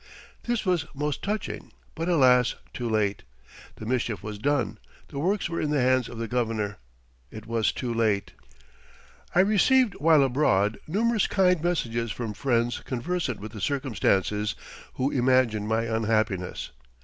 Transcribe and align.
This 0.45 0.65
was 0.65 0.87
most 0.95 1.21
touching, 1.21 1.73
but, 1.93 2.09
alas, 2.09 2.55
too 2.73 2.89
late. 2.89 3.21
The 3.75 3.85
mischief 3.85 4.23
was 4.23 4.39
done, 4.39 4.79
the 5.09 5.19
works 5.19 5.47
were 5.47 5.61
in 5.61 5.69
the 5.69 5.79
hands 5.79 6.09
of 6.09 6.17
the 6.17 6.27
Governor; 6.27 6.79
it 7.29 7.45
was 7.45 7.71
too 7.71 7.93
late. 7.93 8.31
I 9.35 9.41
received, 9.41 9.93
while 9.99 10.23
abroad, 10.23 10.79
numerous 10.87 11.27
kind 11.27 11.63
messages 11.63 12.09
from 12.11 12.33
friends 12.33 12.79
conversant 12.79 13.39
with 13.39 13.51
the 13.51 13.61
circumstances, 13.61 14.55
who 14.95 15.11
imagined 15.11 15.67
my 15.67 15.83
unhappiness. 15.83 16.71